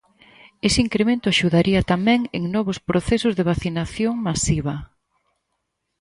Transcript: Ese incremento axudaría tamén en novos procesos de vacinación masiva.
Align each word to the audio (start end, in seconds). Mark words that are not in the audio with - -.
Ese 0.67 0.79
incremento 0.87 1.25
axudaría 1.29 1.81
tamén 1.93 2.19
en 2.37 2.43
novos 2.55 2.77
procesos 2.89 3.33
de 3.35 3.47
vacinación 3.51 4.13
masiva. 4.27 4.75